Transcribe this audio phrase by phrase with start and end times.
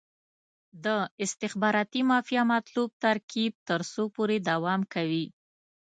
[0.85, 0.87] د
[1.23, 5.25] استخباراتي مافیا مطلوب ترکیب تر څو پورې دوام کوي.